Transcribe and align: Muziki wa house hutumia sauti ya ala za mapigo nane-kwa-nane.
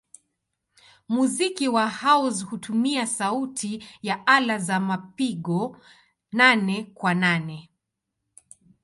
Muziki 1.07 1.67
wa 1.69 1.87
house 1.89 2.45
hutumia 2.45 3.07
sauti 3.07 3.83
ya 4.01 4.27
ala 4.27 4.57
za 4.57 4.79
mapigo 4.79 5.77
nane-kwa-nane. 6.31 7.69